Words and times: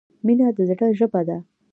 مینه 0.25 0.47
د 0.55 0.59
زړه 0.69 0.87
ژبه 0.99 1.21
ده. 1.27 1.37